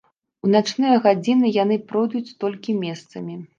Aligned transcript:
У 0.45 0.49
начныя 0.55 0.95
гадзіны 1.03 1.53
яны 1.63 1.79
пройдуць 1.93 2.25
толькі 2.47 2.79
месцамі. 2.83 3.41